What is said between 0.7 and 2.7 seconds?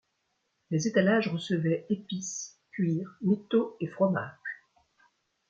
Les étalages recevaient épices,